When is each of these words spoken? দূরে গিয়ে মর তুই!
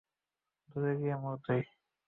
দূরে 0.69 0.93
গিয়ে 0.99 1.15
মর 1.21 1.35
তুই! 1.45 1.61